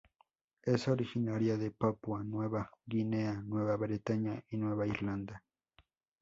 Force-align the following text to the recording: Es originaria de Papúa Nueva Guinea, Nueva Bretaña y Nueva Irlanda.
Es 0.63 0.87
originaria 0.87 1.57
de 1.57 1.69
Papúa 1.69 2.23
Nueva 2.23 2.71
Guinea, 2.87 3.33
Nueva 3.45 3.75
Bretaña 3.77 4.43
y 4.49 4.57
Nueva 4.57 4.87
Irlanda. 4.87 5.43